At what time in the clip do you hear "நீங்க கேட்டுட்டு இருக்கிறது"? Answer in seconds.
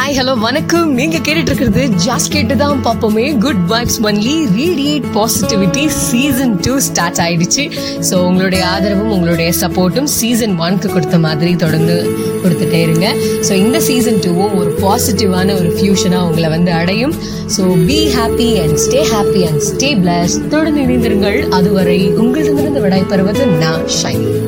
0.98-1.82